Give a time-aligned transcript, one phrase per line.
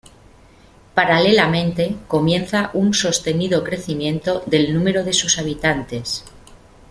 [0.95, 6.23] Paralelamente comienza un sostenido crecimiento del número de sus habitantes.